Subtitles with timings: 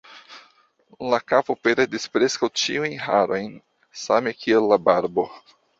[1.11, 3.55] La kapo perdis preskaŭ ĉiujn harojn,
[4.07, 5.33] same kiel la barbo.